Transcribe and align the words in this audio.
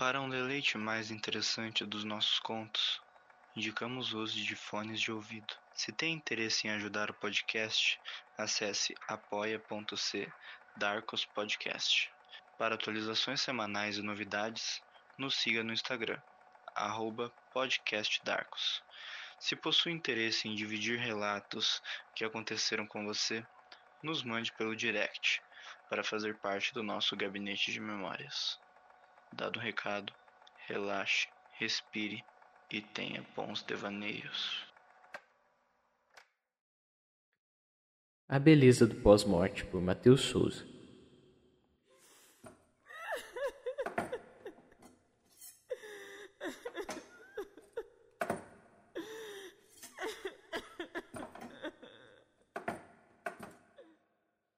Para 0.00 0.18
um 0.18 0.30
deleite 0.30 0.78
mais 0.78 1.10
interessante 1.10 1.84
dos 1.84 2.04
nossos 2.04 2.38
contos, 2.38 3.02
indicamos 3.54 4.14
o 4.14 4.20
uso 4.20 4.42
de 4.42 4.56
fones 4.56 4.98
de 4.98 5.12
ouvido. 5.12 5.54
Se 5.74 5.92
tem 5.92 6.14
interesse 6.14 6.66
em 6.66 6.70
ajudar 6.70 7.10
o 7.10 7.14
podcast, 7.20 8.00
acesse 8.38 8.94
apoia.c 9.06 10.32
Darkos 10.74 11.26
Podcast. 11.26 12.10
Para 12.56 12.76
atualizações 12.76 13.42
semanais 13.42 13.98
e 13.98 14.02
novidades, 14.02 14.82
nos 15.18 15.34
siga 15.34 15.62
no 15.62 15.70
Instagram, 15.70 16.18
podcastdarkos. 17.52 18.82
Se 19.38 19.54
possui 19.54 19.92
interesse 19.92 20.48
em 20.48 20.54
dividir 20.54 20.98
relatos 20.98 21.82
que 22.16 22.24
aconteceram 22.24 22.86
com 22.86 23.04
você, 23.04 23.46
nos 24.02 24.22
mande 24.22 24.50
pelo 24.52 24.74
direct 24.74 25.42
para 25.90 26.02
fazer 26.02 26.38
parte 26.38 26.72
do 26.72 26.82
nosso 26.82 27.14
gabinete 27.14 27.70
de 27.70 27.80
memórias. 27.80 28.58
Dado 29.32 29.58
o 29.58 29.62
recado, 29.62 30.12
relaxe, 30.66 31.28
respire 31.52 32.24
e 32.70 32.80
tenha 32.80 33.26
bons 33.34 33.62
devaneios. 33.62 34.66
A 38.28 38.38
beleza 38.38 38.86
do 38.86 38.94
pós-morte 38.96 39.64
por 39.64 39.80
Matheus 39.80 40.20
Souza. 40.20 40.64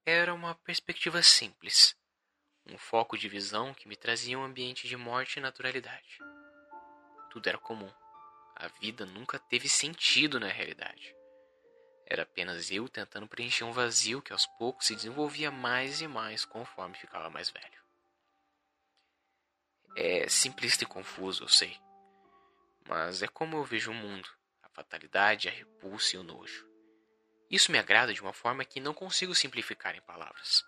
Era 0.04 0.34
uma 0.34 0.54
perspectiva 0.54 1.22
simples, 1.22 1.96
um 2.66 2.78
foco 2.78 3.18
de 3.18 3.28
visão 3.28 3.74
que 3.74 3.88
me 3.88 3.96
trazia 3.96 4.38
um 4.38 4.44
ambiente 4.44 4.86
de 4.86 4.96
morte 4.96 5.38
e 5.38 5.42
naturalidade. 5.42 6.18
Tudo 7.30 7.48
era 7.48 7.58
comum. 7.58 7.90
A 8.54 8.68
vida 8.68 9.04
nunca 9.06 9.38
teve 9.38 9.68
sentido 9.68 10.38
na 10.38 10.48
realidade. 10.48 11.14
Era 12.06 12.22
apenas 12.22 12.70
eu 12.70 12.88
tentando 12.88 13.26
preencher 13.26 13.64
um 13.64 13.72
vazio 13.72 14.20
que 14.20 14.32
aos 14.32 14.46
poucos 14.46 14.86
se 14.86 14.94
desenvolvia 14.94 15.50
mais 15.50 16.00
e 16.00 16.06
mais 16.06 16.44
conforme 16.44 16.94
ficava 16.94 17.30
mais 17.30 17.48
velho. 17.48 17.82
É 19.96 20.28
simplista 20.28 20.84
e 20.84 20.86
confuso, 20.86 21.44
eu 21.44 21.48
sei. 21.48 21.78
Mas 22.86 23.22
é 23.22 23.28
como 23.28 23.56
eu 23.56 23.64
vejo 23.64 23.90
o 23.90 23.94
mundo: 23.94 24.28
a 24.62 24.68
fatalidade, 24.68 25.48
a 25.48 25.52
repulsa 25.52 26.16
e 26.16 26.18
o 26.18 26.22
nojo. 26.22 26.68
Isso 27.50 27.70
me 27.70 27.78
agrada 27.78 28.14
de 28.14 28.22
uma 28.22 28.32
forma 28.32 28.64
que 28.64 28.80
não 28.80 28.94
consigo 28.94 29.34
simplificar 29.34 29.94
em 29.94 30.00
palavras. 30.02 30.64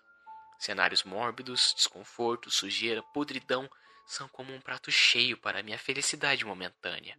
Cenários 0.58 1.02
mórbidos, 1.02 1.74
desconforto, 1.76 2.50
sujeira, 2.50 3.02
podridão 3.02 3.68
são 4.06 4.28
como 4.28 4.52
um 4.52 4.60
prato 4.60 4.90
cheio 4.90 5.36
para 5.36 5.62
minha 5.62 5.78
felicidade 5.78 6.44
momentânea. 6.44 7.18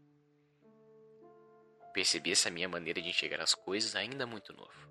Percebi 1.94 2.31
essa 2.31 2.50
minha 2.50 2.67
maneira 2.67 3.02
de 3.02 3.09
enxergar 3.09 3.41
as 3.41 3.56
coisas 3.56 3.95
ainda 3.95 4.25
muito 4.25 4.53
novo. 4.53 4.89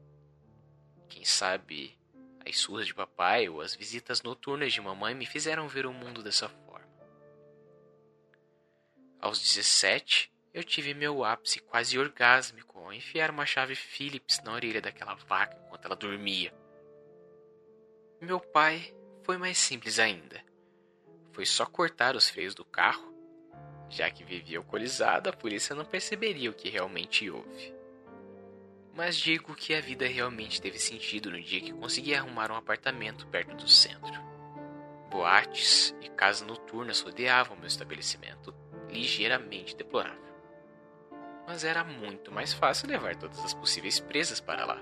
Quem 1.09 1.25
sabe 1.25 1.98
as 2.47 2.59
surras 2.59 2.87
de 2.87 2.95
papai 2.95 3.48
ou 3.48 3.61
as 3.61 3.75
visitas 3.75 4.22
noturnas 4.22 4.72
de 4.72 4.81
mamãe 4.81 5.15
me 5.15 5.27
fizeram 5.27 5.69
ver 5.69 5.87
o 5.87 5.92
mundo 5.92 6.22
dessa 6.22 6.48
forma. 6.48 6.89
Aos 9.20 9.41
17, 9.41 10.31
eu 10.53 10.62
tive 10.62 10.95
meu 10.95 11.25
ápice 11.25 11.61
quase 11.61 11.98
orgásmico 11.98 12.78
ao 12.78 12.92
enfiar 12.92 13.31
uma 13.31 13.47
chave 13.47 13.75
Phillips 13.75 14.41
na 14.42 14.53
orelha 14.53 14.81
daquela 14.81 15.15
vaca 15.15 15.59
enquanto 15.65 15.87
ela 15.87 15.97
dormia. 15.97 16.53
Meu 18.25 18.41
pai 18.41 18.94
foi 19.22 19.36
mais 19.36 19.58
simples 19.58 19.98
ainda. 19.98 20.42
Foi 21.33 21.44
só 21.44 21.67
cortar 21.67 22.17
os 22.17 22.27
freios 22.27 22.55
do 22.55 22.64
carro, 22.64 23.12
já 23.91 24.11
que 24.11 24.25
vivia 24.25 24.56
alcoolizado, 24.56 25.28
a 25.28 25.33
polícia 25.33 25.75
não 25.75 25.84
perceberia 25.84 26.50
o 26.50 26.54
que 26.54 26.71
realmente 26.71 27.28
houve. 27.31 27.75
Mas 28.94 29.16
digo 29.16 29.54
que 29.54 29.75
a 29.75 29.81
vida 29.81 30.06
realmente 30.06 30.62
teve 30.62 30.78
sentido 30.78 31.31
no 31.31 31.41
dia 31.41 31.60
que 31.60 31.72
consegui 31.72 32.15
arrumar 32.15 32.50
um 32.50 32.56
apartamento 32.56 33.26
perto 33.26 33.54
do 33.56 33.69
centro. 33.69 34.15
Boates 35.10 35.94
e 36.00 36.09
casas 36.09 36.47
noturnas 36.47 37.00
rodeavam 37.00 37.56
meu 37.59 37.66
estabelecimento, 37.66 38.54
ligeiramente 38.88 39.77
deplorável 39.77 40.25
mas 41.47 41.62
era 41.62 41.84
muito 41.84 42.32
mais 42.32 42.54
fácil 42.54 42.88
levar 42.88 43.16
todas 43.16 43.38
as 43.41 43.53
possíveis 43.53 44.00
presas 44.00 44.41
para 44.41 44.65
lá. 44.65 44.81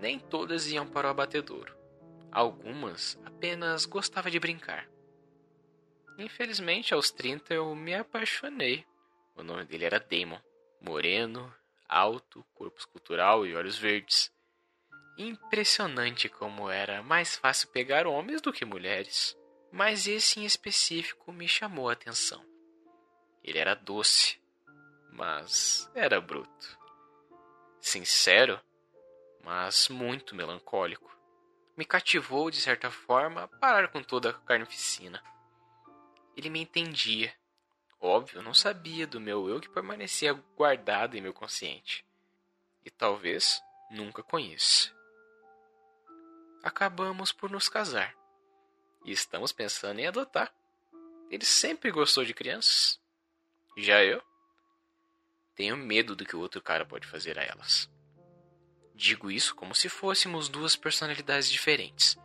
Nem 0.00 0.18
todas 0.18 0.66
iam 0.66 0.88
para 0.88 1.06
o 1.06 1.10
abatedouro. 1.10 1.79
Algumas 2.32 3.18
apenas 3.24 3.84
gostava 3.84 4.30
de 4.30 4.38
brincar. 4.38 4.88
Infelizmente, 6.16 6.94
aos 6.94 7.10
30 7.10 7.54
eu 7.54 7.74
me 7.74 7.94
apaixonei. 7.94 8.84
O 9.34 9.42
nome 9.42 9.64
dele 9.64 9.84
era 9.84 9.98
Damon. 9.98 10.40
Moreno, 10.80 11.52
alto, 11.88 12.44
corpo 12.54 12.78
escultural 12.78 13.46
e 13.46 13.54
olhos 13.54 13.76
verdes. 13.76 14.32
Impressionante 15.18 16.28
como 16.28 16.70
era 16.70 17.02
mais 17.02 17.36
fácil 17.36 17.68
pegar 17.68 18.06
homens 18.06 18.40
do 18.40 18.52
que 18.52 18.64
mulheres. 18.64 19.36
Mas 19.72 20.06
esse 20.06 20.40
em 20.40 20.44
específico 20.44 21.32
me 21.32 21.48
chamou 21.48 21.88
a 21.88 21.92
atenção. 21.92 22.44
Ele 23.42 23.58
era 23.58 23.74
doce, 23.74 24.40
mas 25.12 25.90
era 25.94 26.20
bruto. 26.20 26.78
Sincero, 27.80 28.60
mas 29.42 29.88
muito 29.88 30.34
melancólico. 30.34 31.09
Me 31.80 31.86
cativou, 31.86 32.50
de 32.50 32.60
certa 32.60 32.90
forma, 32.90 33.44
a 33.44 33.48
parar 33.48 33.88
com 33.88 34.02
toda 34.02 34.28
a 34.28 34.34
carnificina. 34.34 35.24
Ele 36.36 36.50
me 36.50 36.60
entendia. 36.60 37.34
Óbvio, 37.98 38.42
não 38.42 38.52
sabia 38.52 39.06
do 39.06 39.18
meu 39.18 39.48
eu 39.48 39.58
que 39.58 39.68
permanecia 39.70 40.34
guardado 40.54 41.16
em 41.16 41.22
meu 41.22 41.32
consciente. 41.32 42.04
E 42.84 42.90
talvez 42.90 43.62
nunca 43.90 44.22
conheça. 44.22 44.94
Acabamos 46.62 47.32
por 47.32 47.50
nos 47.50 47.66
casar. 47.66 48.14
E 49.06 49.10
estamos 49.10 49.50
pensando 49.50 50.00
em 50.00 50.06
adotar. 50.06 50.54
Ele 51.30 51.46
sempre 51.46 51.90
gostou 51.90 52.26
de 52.26 52.34
crianças. 52.34 53.00
Já 53.78 54.04
eu 54.04 54.22
tenho 55.54 55.78
medo 55.78 56.14
do 56.14 56.26
que 56.26 56.36
o 56.36 56.40
outro 56.40 56.60
cara 56.60 56.84
pode 56.84 57.06
fazer 57.06 57.38
a 57.38 57.42
elas. 57.42 57.88
Digo 59.00 59.30
isso 59.30 59.54
como 59.54 59.74
se 59.74 59.88
fôssemos 59.88 60.50
duas 60.50 60.76
personalidades 60.76 61.50
diferentes, 61.50 62.18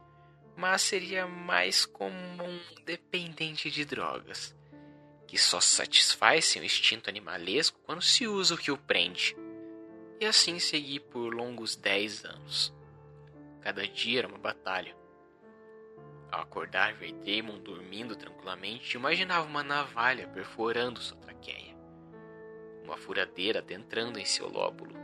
mas 0.58 0.81
seria 0.81 1.25
mais 1.25 1.86
como 1.86 2.13
um 2.13 2.59
dependente 2.84 3.72
de 3.72 3.86
drogas, 3.86 4.53
que 5.25 5.38
só 5.38 5.62
satisfaz 5.62 6.44
seu 6.44 6.62
instinto 6.62 7.09
animalesco 7.09 7.80
quando 7.85 8.02
se 8.02 8.28
usa 8.28 8.56
o 8.56 8.58
que 8.58 8.72
o 8.72 8.78
prende. 8.78 9.38
E 10.19 10.25
assim 10.25 10.59
segui 10.59 11.00
por 11.00 11.34
longos 11.34 11.78
dez 11.78 12.25
anos. 12.25 12.74
Cada 13.62 13.88
dia 13.88 14.19
era 14.19 14.28
uma 14.28 14.38
batalha. 14.38 14.94
Ao 16.30 16.41
acordar, 16.41 16.94
ver 16.96 17.14
Damon 17.14 17.58
dormindo 17.59 18.18
tranquilamente, 18.18 18.97
imaginava 18.97 19.47
uma 19.47 19.64
navalha 19.64 20.28
perforando 20.28 21.00
sua 21.00 21.16
traqueia 21.19 21.74
uma 22.85 22.97
furadeira 22.97 23.59
adentrando 23.59 24.19
em 24.19 24.25
seu 24.25 24.47
lóbulo, 24.47 24.95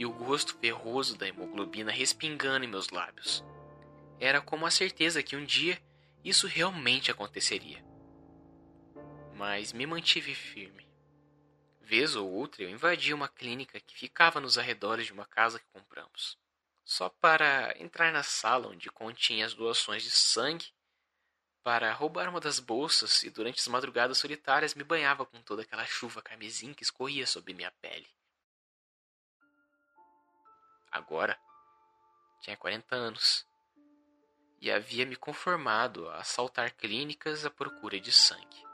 e 0.00 0.06
o 0.06 0.10
gosto 0.10 0.56
ferroso 0.56 1.14
da 1.14 1.28
hemoglobina 1.28 1.92
respingando 1.92 2.64
em 2.64 2.68
meus 2.68 2.88
lábios. 2.88 3.44
Era 4.18 4.40
como 4.40 4.64
a 4.64 4.70
certeza 4.70 5.22
que 5.22 5.36
um 5.36 5.44
dia 5.44 5.78
isso 6.24 6.46
realmente 6.46 7.10
aconteceria. 7.10 7.84
Mas 9.36 9.74
me 9.74 9.84
mantive 9.84 10.34
firme. 10.34 10.88
Vez 11.82 12.16
ou 12.16 12.32
outra 12.32 12.62
eu 12.62 12.70
invadia 12.70 13.14
uma 13.14 13.28
clínica 13.28 13.78
que 13.78 13.94
ficava 13.94 14.40
nos 14.40 14.56
arredores 14.56 15.04
de 15.04 15.12
uma 15.12 15.26
casa 15.26 15.58
que 15.58 15.68
compramos, 15.70 16.38
só 16.82 17.10
para 17.10 17.74
entrar 17.78 18.10
na 18.10 18.22
sala 18.22 18.68
onde 18.68 18.88
continha 18.88 19.44
as 19.44 19.52
doações 19.52 20.02
de 20.02 20.10
sangue 20.10 20.72
para 21.62 21.92
roubar 21.92 22.26
uma 22.30 22.40
das 22.40 22.58
bolsas 22.58 23.22
e 23.22 23.28
durante 23.28 23.60
as 23.60 23.68
madrugadas 23.68 24.16
solitárias 24.16 24.74
me 24.74 24.82
banhava 24.82 25.26
com 25.26 25.42
toda 25.42 25.60
aquela 25.60 25.84
chuva 25.84 26.22
carmesim 26.22 26.72
que 26.72 26.84
escorria 26.84 27.26
sobre 27.26 27.52
minha 27.52 27.70
pele. 27.82 28.08
Agora 30.90 31.38
tinha 32.40 32.56
40 32.56 32.94
anos 32.94 33.46
e 34.60 34.70
havia 34.70 35.06
me 35.06 35.16
conformado 35.16 36.08
a 36.10 36.18
assaltar 36.18 36.74
clínicas 36.74 37.44
à 37.44 37.50
procura 37.50 37.98
de 38.00 38.12
sangue. 38.12 38.64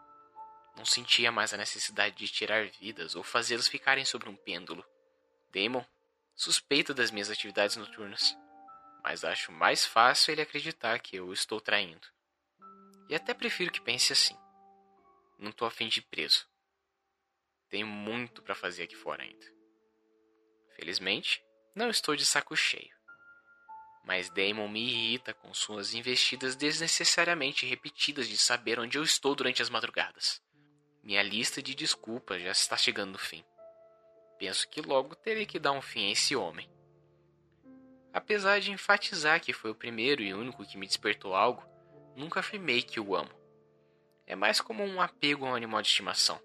Não 0.76 0.84
sentia 0.84 1.32
mais 1.32 1.54
a 1.54 1.56
necessidade 1.56 2.16
de 2.16 2.28
tirar 2.28 2.66
vidas 2.66 3.14
ou 3.14 3.22
fazê-los 3.22 3.68
ficarem 3.68 4.04
sobre 4.04 4.28
um 4.28 4.36
pêndulo. 4.36 4.84
Damon 5.50 5.84
suspeita 6.34 6.92
das 6.92 7.10
minhas 7.10 7.30
atividades 7.30 7.76
noturnas, 7.76 8.36
mas 9.02 9.24
acho 9.24 9.52
mais 9.52 9.86
fácil 9.86 10.32
ele 10.32 10.42
acreditar 10.42 10.98
que 10.98 11.16
eu 11.16 11.32
estou 11.32 11.60
traindo. 11.60 12.06
E 13.08 13.14
até 13.14 13.32
prefiro 13.32 13.70
que 13.72 13.80
pense 13.80 14.12
assim. 14.12 14.36
Não 15.38 15.52
tô 15.52 15.64
afim 15.64 15.88
de 15.88 16.00
ir 16.00 16.02
preso. 16.02 16.46
Tenho 17.68 17.86
muito 17.86 18.42
para 18.42 18.54
fazer 18.54 18.82
aqui 18.82 18.96
fora 18.96 19.22
ainda. 19.22 19.46
Felizmente, 20.74 21.42
não 21.76 21.90
estou 21.90 22.16
de 22.16 22.24
saco 22.24 22.56
cheio. 22.56 22.96
Mas 24.02 24.30
Damon 24.30 24.66
me 24.66 24.80
irrita 24.80 25.34
com 25.34 25.52
suas 25.52 25.92
investidas 25.92 26.56
desnecessariamente 26.56 27.66
repetidas 27.66 28.26
de 28.26 28.38
saber 28.38 28.80
onde 28.80 28.96
eu 28.96 29.02
estou 29.02 29.34
durante 29.34 29.60
as 29.60 29.68
madrugadas. 29.68 30.42
Minha 31.02 31.22
lista 31.22 31.62
de 31.62 31.74
desculpas 31.74 32.40
já 32.42 32.50
está 32.50 32.78
chegando 32.78 33.12
no 33.12 33.18
fim. 33.18 33.44
Penso 34.38 34.66
que 34.68 34.80
logo 34.80 35.14
terei 35.14 35.44
que 35.44 35.58
dar 35.58 35.72
um 35.72 35.82
fim 35.82 36.08
a 36.08 36.12
esse 36.12 36.34
homem. 36.34 36.66
Apesar 38.10 38.58
de 38.58 38.72
enfatizar 38.72 39.42
que 39.42 39.52
foi 39.52 39.70
o 39.70 39.74
primeiro 39.74 40.22
e 40.22 40.32
único 40.32 40.64
que 40.64 40.78
me 40.78 40.86
despertou 40.86 41.34
algo, 41.34 41.62
nunca 42.16 42.40
afirmei 42.40 42.80
que 42.80 42.98
o 42.98 43.14
amo. 43.14 43.30
É 44.26 44.34
mais 44.34 44.62
como 44.62 44.82
um 44.82 45.00
apego 45.00 45.44
a 45.44 45.50
um 45.50 45.54
animal 45.54 45.82
de 45.82 45.88
estimação. 45.88 46.40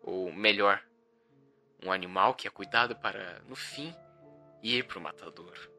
Ou 0.00 0.32
melhor, 0.32 0.80
um 1.82 1.90
animal 1.90 2.34
que 2.34 2.46
é 2.46 2.50
cuidado 2.50 2.94
para, 2.94 3.40
no 3.48 3.56
fim, 3.56 3.92
ir 4.64 4.84
para 4.84 4.98
o 4.98 5.02
matador. 5.02 5.70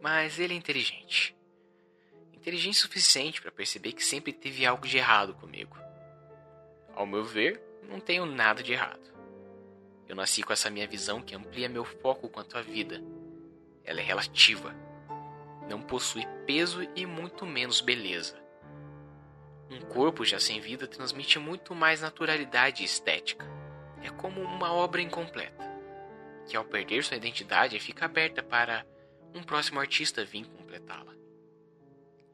Mas 0.00 0.38
ele 0.38 0.54
é 0.54 0.56
inteligente. 0.56 1.36
Inteligente 2.32 2.78
o 2.78 2.82
suficiente 2.82 3.40
para 3.40 3.50
perceber 3.50 3.92
que 3.92 4.04
sempre 4.04 4.32
teve 4.32 4.64
algo 4.64 4.86
de 4.86 4.98
errado 4.98 5.34
comigo. 5.34 5.76
Ao 6.94 7.06
meu 7.06 7.24
ver, 7.24 7.60
não 7.88 8.00
tenho 8.00 8.26
nada 8.26 8.62
de 8.62 8.72
errado. 8.72 9.12
Eu 10.08 10.16
nasci 10.16 10.42
com 10.42 10.52
essa 10.52 10.70
minha 10.70 10.86
visão 10.86 11.22
que 11.22 11.34
amplia 11.34 11.68
meu 11.68 11.84
foco 11.84 12.28
quanto 12.28 12.58
à 12.58 12.62
vida. 12.62 13.02
Ela 13.84 14.00
é 14.00 14.04
relativa. 14.04 14.74
Não 15.68 15.80
possui 15.80 16.26
peso 16.46 16.82
e 16.94 17.06
muito 17.06 17.46
menos 17.46 17.80
beleza. 17.80 18.40
Um 19.70 19.80
corpo 19.80 20.24
já 20.24 20.38
sem 20.38 20.60
vida 20.60 20.86
transmite 20.86 21.38
muito 21.38 21.74
mais 21.74 22.02
naturalidade 22.02 22.82
e 22.82 22.84
estética. 22.84 23.46
É 24.02 24.10
como 24.10 24.40
uma 24.42 24.72
obra 24.72 25.00
incompleta, 25.00 25.64
que 26.52 26.56
ao 26.58 26.66
perder 26.66 27.02
sua 27.02 27.16
identidade 27.16 27.80
fica 27.80 28.04
aberta 28.04 28.42
para 28.42 28.86
um 29.34 29.42
próximo 29.42 29.80
artista 29.80 30.22
vir 30.22 30.44
completá-la. 30.44 31.14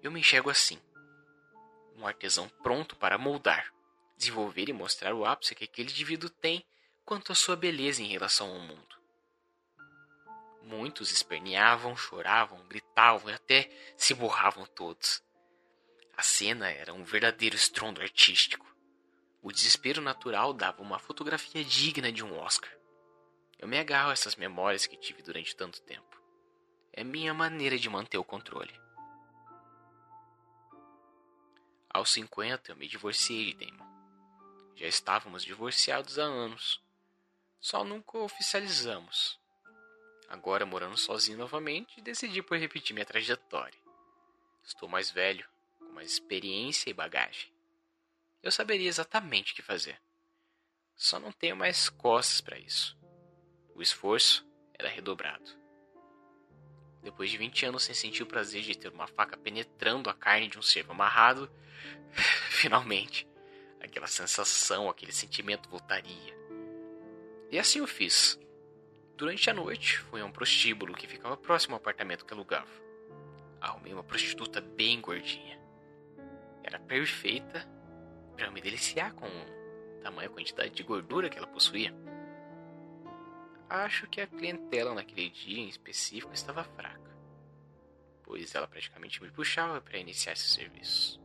Eu 0.02 0.10
me 0.10 0.18
enxergo 0.18 0.50
assim: 0.50 0.76
um 1.96 2.04
artesão 2.04 2.48
pronto 2.60 2.96
para 2.96 3.16
moldar, 3.16 3.72
desenvolver 4.16 4.68
e 4.68 4.72
mostrar 4.72 5.14
o 5.14 5.24
ápice 5.24 5.54
que 5.54 5.62
aquele 5.62 5.88
indivíduo 5.88 6.28
tem 6.28 6.66
quanto 7.04 7.30
à 7.30 7.34
sua 7.36 7.54
beleza 7.54 8.02
em 8.02 8.08
relação 8.08 8.50
ao 8.50 8.58
mundo. 8.58 8.96
Muitos 10.64 11.12
esperneavam, 11.12 11.96
choravam, 11.96 12.66
gritavam 12.66 13.30
e 13.30 13.34
até 13.34 13.70
se 13.96 14.14
borravam 14.14 14.66
todos. 14.66 15.22
A 16.16 16.24
cena 16.24 16.68
era 16.68 16.92
um 16.92 17.04
verdadeiro 17.04 17.54
estrondo 17.54 18.02
artístico. 18.02 18.66
O 19.40 19.52
desespero 19.52 20.02
natural 20.02 20.52
dava 20.52 20.82
uma 20.82 20.98
fotografia 20.98 21.62
digna 21.62 22.10
de 22.10 22.24
um 22.24 22.36
Oscar. 22.36 22.77
Eu 23.58 23.66
me 23.66 23.78
agarro 23.78 24.10
a 24.10 24.12
essas 24.12 24.36
memórias 24.36 24.86
que 24.86 24.96
tive 24.96 25.20
durante 25.22 25.56
tanto 25.56 25.82
tempo. 25.82 26.22
É 26.92 27.02
minha 27.02 27.34
maneira 27.34 27.76
de 27.76 27.90
manter 27.90 28.16
o 28.16 28.24
controle. 28.24 28.72
Aos 31.90 32.12
50 32.12 32.70
eu 32.70 32.76
me 32.76 32.86
divorciei 32.86 33.52
de 33.52 33.66
Damon. 33.66 33.86
Já 34.76 34.86
estávamos 34.86 35.42
divorciados 35.42 36.18
há 36.18 36.22
anos. 36.22 36.80
Só 37.58 37.82
nunca 37.82 38.18
oficializamos. 38.18 39.40
Agora, 40.28 40.64
morando 40.64 40.96
sozinho 40.96 41.38
novamente, 41.38 42.00
decidi 42.00 42.42
por 42.42 42.58
repetir 42.58 42.94
minha 42.94 43.06
trajetória. 43.06 43.78
Estou 44.62 44.88
mais 44.88 45.10
velho, 45.10 45.48
com 45.78 45.86
mais 45.86 46.12
experiência 46.12 46.90
e 46.90 46.94
bagagem. 46.94 47.50
Eu 48.40 48.52
saberia 48.52 48.88
exatamente 48.88 49.52
o 49.52 49.56
que 49.56 49.62
fazer. 49.62 50.00
Só 50.94 51.18
não 51.18 51.32
tenho 51.32 51.56
mais 51.56 51.88
costas 51.88 52.40
para 52.40 52.58
isso. 52.58 52.96
O 53.78 53.82
esforço 53.82 54.44
era 54.76 54.88
redobrado. 54.88 55.52
Depois 57.00 57.30
de 57.30 57.38
20 57.38 57.66
anos 57.66 57.84
sem 57.84 57.94
sentir 57.94 58.24
o 58.24 58.26
prazer 58.26 58.60
de 58.62 58.76
ter 58.76 58.88
uma 58.88 59.06
faca 59.06 59.36
penetrando 59.36 60.10
a 60.10 60.14
carne 60.14 60.48
de 60.48 60.58
um 60.58 60.62
cervo 60.62 60.90
amarrado, 60.90 61.48
finalmente, 62.50 63.24
aquela 63.80 64.08
sensação, 64.08 64.90
aquele 64.90 65.12
sentimento 65.12 65.68
voltaria. 65.68 66.36
E 67.52 67.56
assim 67.56 67.78
eu 67.78 67.86
fiz. 67.86 68.36
Durante 69.16 69.48
a 69.48 69.54
noite, 69.54 69.98
fui 69.98 70.20
a 70.20 70.24
um 70.24 70.32
prostíbulo 70.32 70.92
que 70.92 71.06
ficava 71.06 71.36
próximo 71.36 71.76
ao 71.76 71.80
apartamento 71.80 72.26
que 72.26 72.34
alugava. 72.34 72.66
Arrumei 73.60 73.92
uma 73.92 74.02
prostituta 74.02 74.60
bem 74.60 75.00
gordinha. 75.00 75.56
Era 76.64 76.80
perfeita 76.80 77.64
para 78.36 78.50
me 78.50 78.60
deliciar 78.60 79.14
com 79.14 79.26
a 79.26 80.02
tamanha 80.02 80.28
quantidade 80.28 80.70
de 80.70 80.82
gordura 80.82 81.30
que 81.30 81.38
ela 81.38 81.46
possuía. 81.46 81.94
Acho 83.70 84.06
que 84.06 84.22
a 84.22 84.26
clientela 84.26 84.94
naquele 84.94 85.28
dia 85.28 85.58
em 85.58 85.68
específico 85.68 86.32
estava 86.32 86.64
fraca, 86.64 87.14
pois 88.22 88.54
ela 88.54 88.66
praticamente 88.66 89.22
me 89.22 89.30
puxava 89.30 89.78
para 89.78 89.98
iniciar 89.98 90.32
esse 90.32 90.48
serviço. 90.48 91.20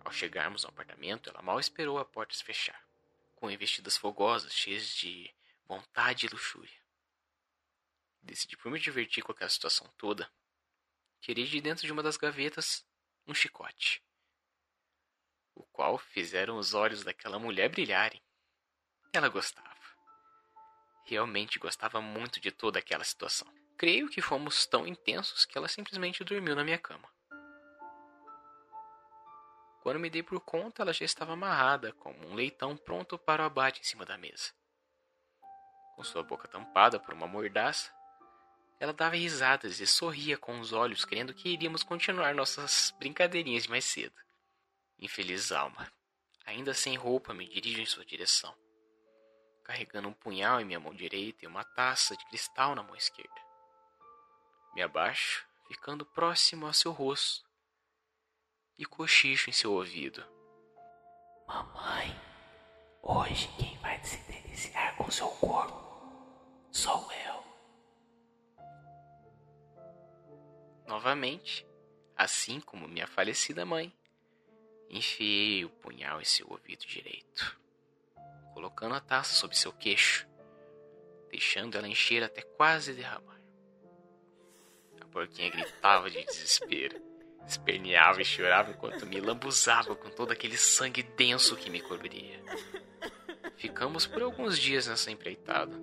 Ao 0.00 0.10
chegarmos 0.10 0.64
ao 0.64 0.70
apartamento, 0.70 1.30
ela 1.30 1.40
mal 1.40 1.60
esperou 1.60 1.98
a 1.98 2.04
porta 2.04 2.34
se 2.34 2.42
fechar, 2.42 2.84
com 3.36 3.48
investidas 3.48 3.96
fogosas, 3.96 4.52
cheias 4.52 4.88
de 4.88 5.32
vontade 5.68 6.26
e 6.26 6.28
luxúria. 6.28 6.82
Decidi 8.20 8.56
por 8.56 8.72
me 8.72 8.80
divertir 8.80 9.22
com 9.22 9.30
aquela 9.30 9.48
situação 9.48 9.86
toda, 9.96 10.28
tirei 11.20 11.44
de 11.44 11.60
dentro 11.60 11.86
de 11.86 11.92
uma 11.92 12.02
das 12.02 12.16
gavetas 12.16 12.84
um 13.24 13.32
chicote, 13.32 14.02
o 15.54 15.62
qual 15.62 15.96
fizeram 15.96 16.58
os 16.58 16.74
olhos 16.74 17.04
daquela 17.04 17.38
mulher 17.38 17.68
brilharem. 17.68 18.20
Ela 19.12 19.28
gostava 19.28 19.73
realmente 21.04 21.58
gostava 21.58 22.00
muito 22.00 22.40
de 22.40 22.50
toda 22.50 22.78
aquela 22.78 23.04
situação. 23.04 23.46
Creio 23.76 24.08
que 24.08 24.22
fomos 24.22 24.66
tão 24.66 24.86
intensos 24.86 25.44
que 25.44 25.58
ela 25.58 25.68
simplesmente 25.68 26.24
dormiu 26.24 26.56
na 26.56 26.64
minha 26.64 26.78
cama. 26.78 27.08
Quando 29.82 30.00
me 30.00 30.08
dei 30.08 30.22
por 30.22 30.40
conta, 30.40 30.82
ela 30.82 30.94
já 30.94 31.04
estava 31.04 31.34
amarrada, 31.34 31.92
como 31.92 32.26
um 32.26 32.34
leitão 32.34 32.76
pronto 32.76 33.18
para 33.18 33.42
o 33.42 33.46
abate 33.46 33.80
em 33.80 33.84
cima 33.84 34.06
da 34.06 34.16
mesa. 34.16 34.52
Com 35.94 36.02
sua 36.02 36.22
boca 36.22 36.48
tampada 36.48 36.98
por 36.98 37.12
uma 37.12 37.26
mordaça, 37.26 37.92
ela 38.80 38.94
dava 38.94 39.16
risadas 39.16 39.80
e 39.80 39.86
sorria 39.86 40.38
com 40.38 40.58
os 40.58 40.72
olhos, 40.72 41.04
querendo 41.04 41.34
que 41.34 41.50
iríamos 41.50 41.82
continuar 41.82 42.34
nossas 42.34 42.94
brincadeirinhas 42.98 43.64
de 43.64 43.70
mais 43.70 43.84
cedo. 43.84 44.14
Infeliz 44.98 45.52
alma, 45.52 45.86
ainda 46.46 46.72
sem 46.72 46.96
roupa, 46.96 47.34
me 47.34 47.46
dirijo 47.46 47.80
em 47.82 47.86
sua 47.86 48.06
direção 48.06 48.56
carregando 49.64 50.08
um 50.08 50.12
punhal 50.12 50.60
em 50.60 50.64
minha 50.64 50.78
mão 50.78 50.94
direita 50.94 51.44
e 51.44 51.48
uma 51.48 51.64
taça 51.64 52.14
de 52.16 52.24
cristal 52.26 52.74
na 52.74 52.82
mão 52.82 52.94
esquerda. 52.94 53.34
Me 54.74 54.82
abaixo, 54.82 55.46
ficando 55.66 56.04
próximo 56.04 56.66
ao 56.66 56.74
seu 56.74 56.92
rosto, 56.92 57.48
e 58.78 58.84
cochicho 58.84 59.48
em 59.48 59.52
seu 59.52 59.72
ouvido. 59.72 60.22
Mamãe, 61.46 62.14
hoje 63.02 63.48
quem 63.56 63.78
vai 63.78 64.02
se 64.04 64.18
deliciar 64.30 64.96
com 64.96 65.10
seu 65.10 65.28
corpo 65.28 65.82
sou 66.70 67.10
eu. 67.12 67.44
Novamente, 70.86 71.66
assim 72.14 72.60
como 72.60 72.86
minha 72.86 73.06
falecida 73.06 73.64
mãe, 73.64 73.96
enfiei 74.90 75.64
o 75.64 75.70
punhal 75.70 76.20
em 76.20 76.24
seu 76.24 76.50
ouvido 76.50 76.84
direito 76.84 77.63
colocando 78.54 78.94
a 78.94 79.00
taça 79.00 79.34
sob 79.34 79.56
seu 79.58 79.72
queixo, 79.72 80.26
deixando 81.28 81.76
ela 81.76 81.88
encher 81.88 82.22
até 82.22 82.40
quase 82.40 82.94
derramar. 82.94 83.40
A 85.00 85.04
porquinha 85.06 85.50
gritava 85.50 86.08
de 86.08 86.24
desespero, 86.24 87.02
esperneava 87.46 88.22
e 88.22 88.24
chorava 88.24 88.70
enquanto 88.70 89.04
me 89.04 89.20
lambuzava 89.20 89.96
com 89.96 90.08
todo 90.08 90.30
aquele 90.30 90.56
sangue 90.56 91.02
denso 91.02 91.56
que 91.56 91.68
me 91.68 91.80
cobria. 91.80 92.40
Ficamos 93.56 94.06
por 94.06 94.22
alguns 94.22 94.58
dias 94.58 94.86
nessa 94.86 95.10
empreitada. 95.10 95.76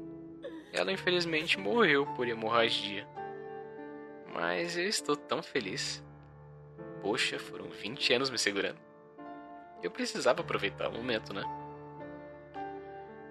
Ela 0.72 0.92
infelizmente 0.92 1.60
morreu 1.60 2.06
por 2.16 2.28
hemorragia. 2.28 3.08
Mas 4.34 4.78
eu 4.78 4.88
estou 4.88 5.18
tão 5.18 5.44
feliz. 5.44 6.02
Poxa, 7.02 7.38
foram 7.38 7.70
20 7.70 8.14
anos 8.14 8.30
me 8.30 8.38
segurando. 8.38 8.80
Eu 9.84 9.92
precisava 9.92 10.42
aproveitar 10.42 10.88
o 10.88 10.94
momento, 10.94 11.34
né? 11.34 11.44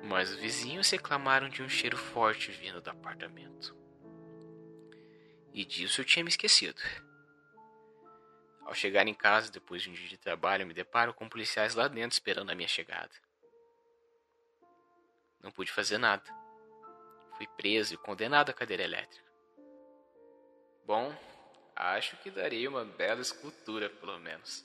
Mas 0.02 0.30
os 0.30 0.36
vizinhos 0.36 0.90
reclamaram 0.90 1.48
de 1.48 1.62
um 1.62 1.68
cheiro 1.68 1.96
forte 1.96 2.50
vindo 2.50 2.80
do 2.80 2.90
apartamento. 2.90 3.76
E 5.52 5.64
disso 5.64 6.00
eu 6.00 6.04
tinha 6.04 6.24
me 6.24 6.30
esquecido. 6.30 6.80
Ao 8.64 8.74
chegar 8.74 9.06
em 9.06 9.14
casa 9.14 9.50
depois 9.50 9.82
de 9.82 9.90
um 9.90 9.92
dia 9.92 10.08
de 10.08 10.16
trabalho, 10.16 10.66
me 10.66 10.72
deparo 10.72 11.12
com 11.12 11.28
policiais 11.28 11.74
lá 11.74 11.88
dentro 11.88 12.12
esperando 12.12 12.50
a 12.50 12.54
minha 12.54 12.68
chegada. 12.68 13.10
Não 15.42 15.50
pude 15.50 15.72
fazer 15.72 15.98
nada. 15.98 16.22
Fui 17.36 17.46
preso 17.56 17.94
e 17.94 17.96
condenado 17.96 18.50
à 18.50 18.52
cadeira 18.52 18.84
elétrica. 18.84 19.28
Bom, 20.84 21.14
acho 21.74 22.16
que 22.18 22.30
darei 22.30 22.68
uma 22.68 22.84
bela 22.84 23.20
escultura, 23.20 23.88
pelo 23.88 24.18
menos. 24.18 24.64